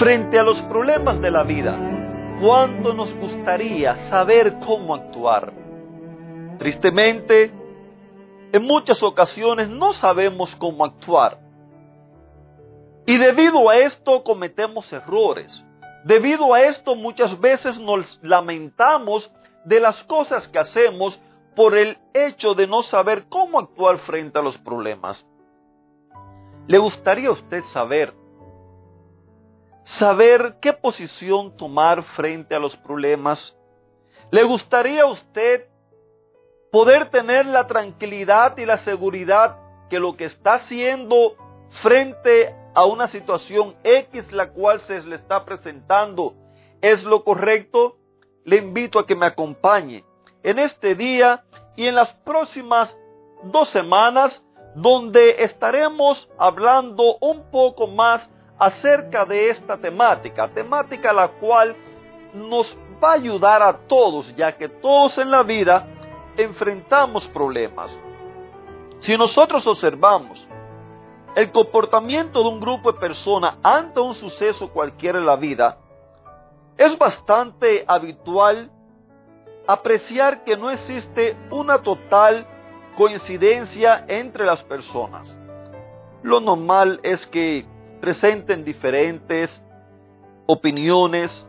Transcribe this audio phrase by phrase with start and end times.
[0.00, 1.78] Frente a los problemas de la vida,
[2.40, 5.52] ¿cuánto nos gustaría saber cómo actuar?
[6.58, 7.52] Tristemente,
[8.50, 11.38] en muchas ocasiones no sabemos cómo actuar.
[13.04, 15.62] Y debido a esto cometemos errores.
[16.04, 19.30] Debido a esto muchas veces nos lamentamos
[19.66, 21.20] de las cosas que hacemos
[21.54, 25.26] por el hecho de no saber cómo actuar frente a los problemas.
[26.68, 28.14] ¿Le gustaría a usted saber
[29.90, 33.56] saber qué posición tomar frente a los problemas?
[34.30, 35.66] ¿Le gustaría a usted
[36.70, 41.34] poder tener la tranquilidad y la seguridad que lo que está haciendo
[41.82, 46.34] frente a una situación X la cual se le está presentando
[46.80, 47.96] es lo correcto?
[48.44, 50.04] Le invito a que me acompañe
[50.44, 51.44] en este día
[51.74, 52.96] y en las próximas
[53.42, 54.44] dos semanas
[54.76, 58.30] donde estaremos hablando un poco más
[58.60, 61.74] acerca de esta temática, temática la cual
[62.34, 65.86] nos va a ayudar a todos, ya que todos en la vida
[66.36, 67.98] enfrentamos problemas.
[68.98, 70.46] Si nosotros observamos
[71.34, 75.78] el comportamiento de un grupo de personas ante un suceso cualquiera en la vida,
[76.76, 78.70] es bastante habitual
[79.66, 82.46] apreciar que no existe una total
[82.94, 85.34] coincidencia entre las personas.
[86.22, 87.64] Lo normal es que
[88.00, 89.62] presenten diferentes
[90.46, 91.46] opiniones,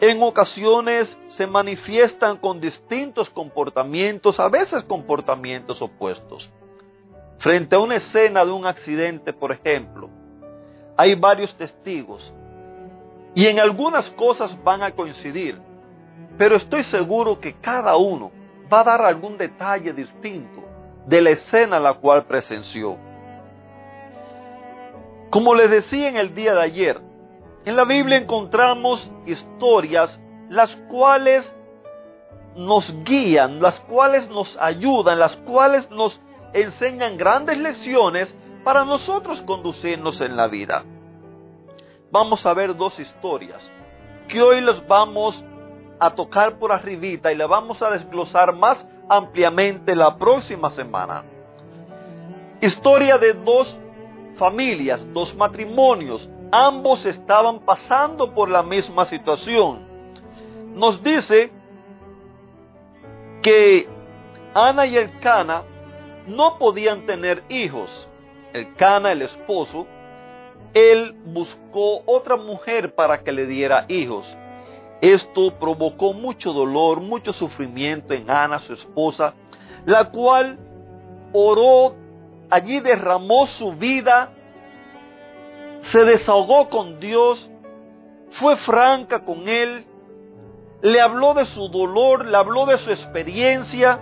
[0.00, 6.52] en ocasiones se manifiestan con distintos comportamientos, a veces comportamientos opuestos.
[7.38, 10.08] Frente a una escena de un accidente, por ejemplo,
[10.96, 12.32] hay varios testigos
[13.34, 15.58] y en algunas cosas van a coincidir,
[16.36, 18.30] pero estoy seguro que cada uno
[18.72, 20.62] va a dar algún detalle distinto
[21.06, 22.96] de la escena la cual presenció.
[25.32, 27.00] Como les decía en el día de ayer,
[27.64, 30.20] en la Biblia encontramos historias
[30.50, 31.56] las cuales
[32.54, 36.20] nos guían, las cuales nos ayudan, las cuales nos
[36.52, 40.84] enseñan grandes lecciones para nosotros conducirnos en la vida.
[42.10, 43.72] Vamos a ver dos historias
[44.28, 45.42] que hoy les vamos
[45.98, 51.24] a tocar por arribita y le vamos a desglosar más ampliamente la próxima semana.
[52.60, 53.78] Historia de dos
[54.42, 59.86] familias, dos matrimonios, ambos estaban pasando por la misma situación.
[60.74, 61.52] Nos dice
[63.40, 63.86] que
[64.52, 65.62] Ana y el Cana
[66.26, 68.08] no podían tener hijos.
[68.52, 69.86] El Cana, el esposo,
[70.74, 74.26] él buscó otra mujer para que le diera hijos.
[75.00, 79.34] Esto provocó mucho dolor, mucho sufrimiento en Ana, su esposa,
[79.86, 80.58] la cual
[81.32, 82.01] oró
[82.52, 84.30] allí derramó su vida,
[85.80, 87.50] se desahogó con Dios,
[88.28, 89.86] fue franca con Él,
[90.82, 94.00] le habló de su dolor, le habló de su experiencia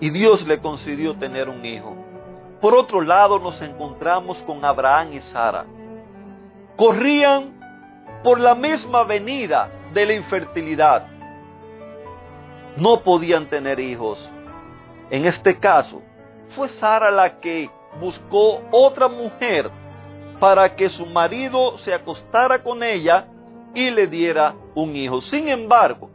[0.00, 1.94] y Dios le concedió tener un hijo.
[2.62, 5.66] Por otro lado nos encontramos con Abraham y Sara.
[6.76, 7.60] Corrían
[8.22, 11.08] por la misma avenida de la infertilidad.
[12.78, 14.30] No podían tener hijos.
[15.10, 16.00] En este caso,
[16.48, 19.70] fue Sara la que buscó otra mujer
[20.40, 23.26] para que su marido se acostara con ella
[23.74, 25.20] y le diera un hijo.
[25.20, 26.10] Sin embargo,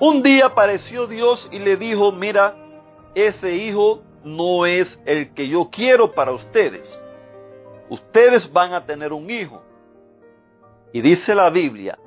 [0.00, 2.54] un día apareció Dios y le dijo, mira,
[3.14, 7.00] ese hijo no es el que yo quiero para ustedes.
[7.88, 9.62] Ustedes van a tener un hijo.
[10.92, 11.98] Y dice la Biblia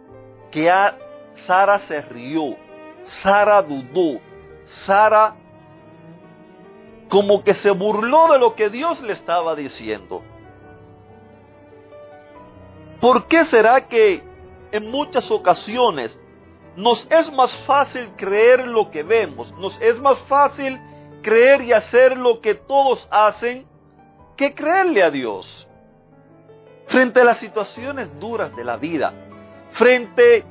[0.51, 0.97] que a
[1.35, 2.55] Sara se rió,
[3.05, 4.19] Sara dudó,
[4.63, 5.35] Sara
[7.13, 10.23] como que se burló de lo que Dios le estaba diciendo.
[12.99, 14.23] ¿Por qué será que
[14.71, 16.19] en muchas ocasiones
[16.75, 20.81] nos es más fácil creer lo que vemos, nos es más fácil
[21.21, 23.67] creer y hacer lo que todos hacen
[24.35, 25.67] que creerle a Dios?
[26.87, 29.13] Frente a las situaciones duras de la vida,
[29.73, 30.45] frente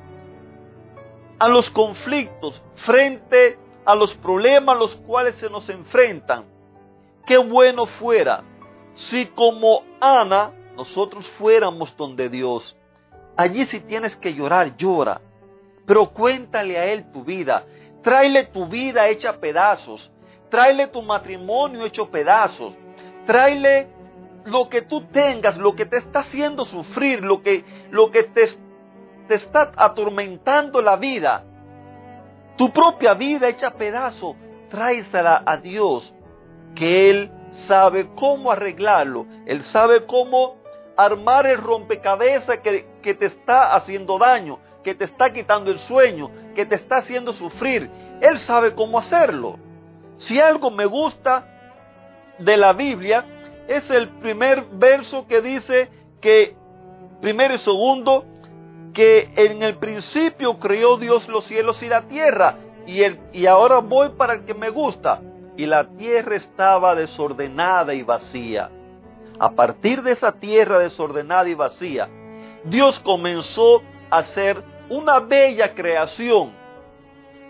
[1.39, 6.52] a los conflictos, frente a los problemas a los cuales se nos enfrentan,
[7.25, 8.43] qué bueno fuera
[8.91, 12.77] si como Ana nosotros fuéramos donde Dios.
[13.35, 15.21] Allí si tienes que llorar, llora.
[15.85, 17.65] Pero cuéntale a Él tu vida.
[18.01, 20.11] Tráele tu vida hecha pedazos.
[20.49, 22.73] Tráele tu matrimonio hecho pedazos.
[23.25, 23.87] Tráele
[24.45, 28.47] lo que tú tengas, lo que te está haciendo sufrir, lo que, lo que te,
[29.27, 31.43] te está atormentando la vida.
[32.57, 34.35] Tu propia vida hecha pedazo,
[34.69, 36.13] tráesela a Dios,
[36.75, 39.25] que Él sabe cómo arreglarlo.
[39.45, 40.57] Él sabe cómo
[40.95, 46.29] armar el rompecabezas que, que te está haciendo daño, que te está quitando el sueño,
[46.55, 47.89] que te está haciendo sufrir.
[48.21, 49.57] Él sabe cómo hacerlo.
[50.17, 51.47] Si algo me gusta
[52.37, 53.25] de la Biblia,
[53.67, 55.89] es el primer verso que dice
[56.21, 56.55] que,
[57.21, 58.25] primero y segundo,
[58.93, 62.55] que en el principio creó Dios los cielos y la tierra.
[62.85, 65.21] Y, el, y ahora voy para el que me gusta.
[65.55, 68.69] Y la tierra estaba desordenada y vacía.
[69.39, 72.09] A partir de esa tierra desordenada y vacía,
[72.63, 76.53] Dios comenzó a hacer una bella creación,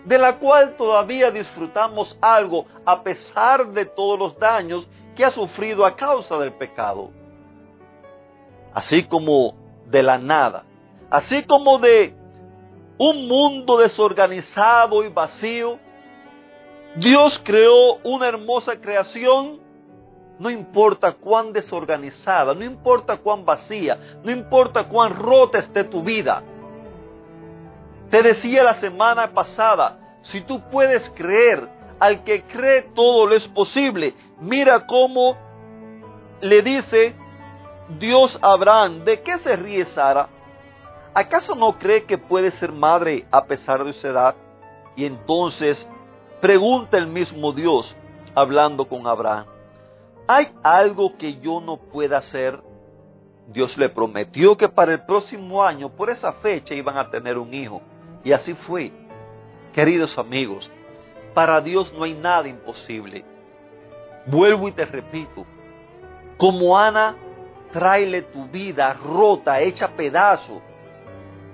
[0.04, 5.86] de la cual todavía disfrutamos algo a pesar de todos los daños que ha sufrido
[5.86, 7.10] a causa del pecado.
[8.72, 9.54] Así como
[9.86, 10.64] de la nada,
[11.10, 12.14] así como de
[12.98, 15.78] un mundo desorganizado y vacío,
[16.96, 19.58] Dios creó una hermosa creación,
[20.38, 26.42] no importa cuán desorganizada, no importa cuán vacía, no importa cuán rota esté tu vida.
[28.10, 31.68] Te decía la semana pasada, si tú puedes creer,
[31.98, 34.14] al que cree todo lo es posible.
[34.40, 35.36] Mira cómo
[36.40, 37.14] le dice
[37.98, 40.28] Dios a Abraham, ¿de qué se ríe Sara?
[41.14, 44.34] ¿Acaso no cree que puede ser madre a pesar de su edad?
[44.96, 45.88] Y entonces
[46.44, 47.96] pregunta el mismo Dios,
[48.34, 49.46] hablando con Abraham,
[50.28, 52.60] ¿hay algo que yo no pueda hacer?
[53.46, 57.54] Dios le prometió que para el próximo año, por esa fecha, iban a tener un
[57.54, 57.80] hijo.
[58.22, 58.92] Y así fue.
[59.72, 60.70] Queridos amigos,
[61.32, 63.24] para Dios no hay nada imposible.
[64.26, 65.46] Vuelvo y te repito,
[66.36, 67.16] como Ana,
[67.72, 70.60] tráele tu vida rota, hecha pedazo.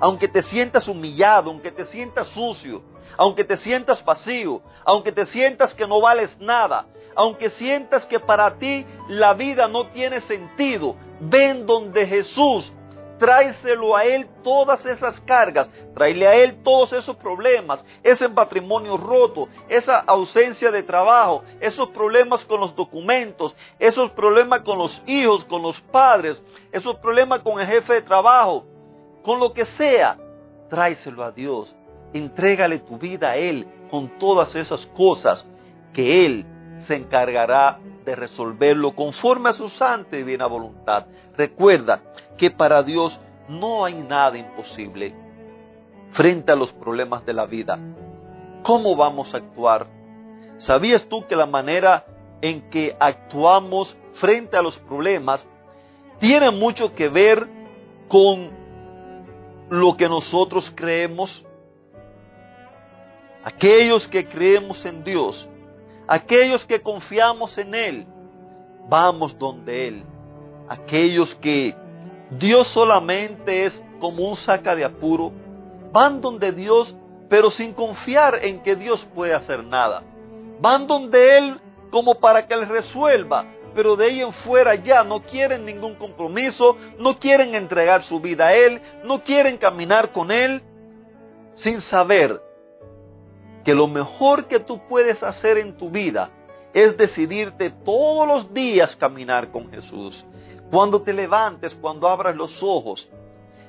[0.00, 2.82] Aunque te sientas humillado, aunque te sientas sucio,
[3.16, 8.58] aunque te sientas vacío, aunque te sientas que no vales nada, aunque sientas que para
[8.58, 12.72] ti la vida no tiene sentido, ven donde Jesús
[13.20, 19.46] tráeselo a Él todas esas cargas, tráele a Él todos esos problemas, ese patrimonio roto,
[19.68, 25.60] esa ausencia de trabajo, esos problemas con los documentos, esos problemas con los hijos, con
[25.60, 26.42] los padres,
[26.72, 28.64] esos problemas con el jefe de trabajo,
[29.22, 30.16] con lo que sea,
[30.68, 31.74] tráeselo a Dios,
[32.12, 35.48] entrégale tu vida a Él con todas esas cosas
[35.92, 36.46] que Él
[36.86, 41.06] se encargará de resolverlo conforme a su santa y buena voluntad.
[41.36, 42.00] Recuerda
[42.38, 45.14] que para Dios no hay nada imposible
[46.12, 47.78] frente a los problemas de la vida.
[48.62, 49.86] ¿Cómo vamos a actuar?
[50.56, 52.04] ¿Sabías tú que la manera
[52.40, 55.46] en que actuamos frente a los problemas
[56.18, 57.46] tiene mucho que ver
[58.08, 58.59] con
[59.70, 61.44] lo que nosotros creemos?
[63.42, 65.48] Aquellos que creemos en Dios
[66.12, 68.06] Aquellos que confiamos en Él,
[68.88, 70.04] vamos donde Él.
[70.68, 71.72] Aquellos que
[72.32, 75.30] Dios solamente es como un saca de apuro,
[75.92, 76.96] van donde Dios,
[77.28, 80.02] pero sin confiar en que Dios puede hacer nada.
[80.60, 81.60] Van donde Él
[81.92, 86.76] como para que Él resuelva, pero de ahí en fuera ya no quieren ningún compromiso,
[86.98, 90.62] no quieren entregar su vida a Él, no quieren caminar con Él,
[91.54, 92.40] sin saber
[93.64, 96.30] que lo mejor que tú puedes hacer en tu vida
[96.72, 100.24] es decidirte todos los días caminar con Jesús.
[100.70, 103.10] Cuando te levantes, cuando abras los ojos,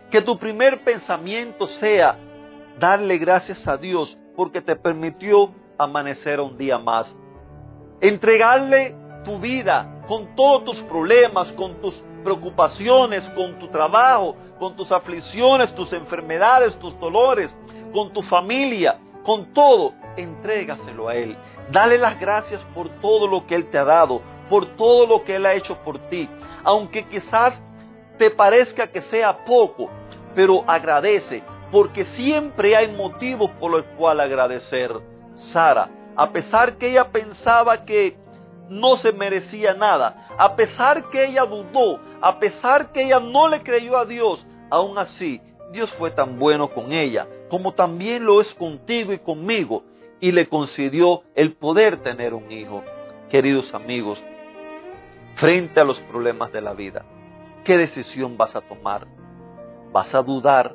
[0.10, 2.18] que tu primer pensamiento sea
[2.80, 7.18] darle gracias a Dios porque te permitió amanecer un día más.
[8.00, 14.92] Entregarle tu vida con todos tus problemas, con tus preocupaciones, con tu trabajo, con tus
[14.92, 17.56] aflicciones, tus enfermedades, tus dolores,
[17.94, 21.36] con tu familia, con todo, entrégaselo a Él.
[21.72, 25.36] Dale las gracias por todo lo que Él te ha dado, por todo lo que
[25.36, 26.28] Él ha hecho por ti.
[26.64, 27.60] Aunque quizás
[28.18, 29.90] te parezca que sea poco,
[30.36, 34.92] pero agradece, porque siempre hay motivos por los cuales agradecer.
[35.36, 38.18] Sara, a pesar que ella pensaba que
[38.72, 43.62] no se merecía nada, a pesar que ella dudó, a pesar que ella no le
[43.62, 48.54] creyó a Dios, aún así Dios fue tan bueno con ella, como también lo es
[48.56, 49.84] contigo y conmigo,
[50.20, 52.84] y le concedió el poder tener un hijo.
[53.30, 54.24] Queridos amigos,
[55.36, 57.06] frente a los problemas de la vida,
[57.64, 59.06] ¿Qué decisión vas a tomar?
[59.92, 60.74] ¿Vas a dudar?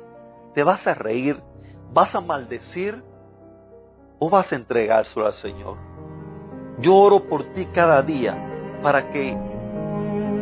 [0.53, 1.43] ¿Te vas a reír?
[1.91, 3.03] ¿Vas a maldecir?
[4.19, 5.77] ¿O vas a entregárselo al Señor?
[6.79, 8.35] Yo oro por ti cada día
[8.83, 9.37] para que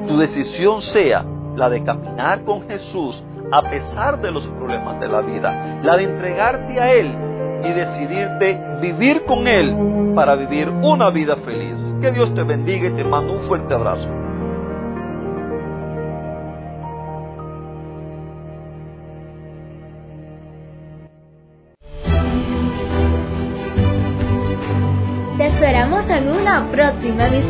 [0.08, 1.26] tu decisión sea
[1.56, 6.04] la de caminar con Jesús a pesar de los problemas de la vida, la de
[6.04, 7.16] entregarte a Él
[7.64, 11.94] y decidirte vivir con Él para vivir una vida feliz.
[12.02, 14.08] Que Dios te bendiga y te mando un fuerte abrazo.